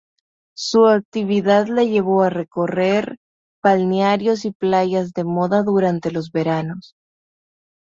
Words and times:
Su 0.57 0.87
actividad 0.87 1.67
le 1.67 1.87
llevó 1.87 2.23
a 2.23 2.31
recorrer 2.31 3.17
balnearios 3.63 4.45
y 4.45 4.51
playas 4.51 5.13
de 5.13 5.23
moda 5.25 5.61
durante 5.61 6.09
los 6.09 6.31
veranos. 6.31 6.95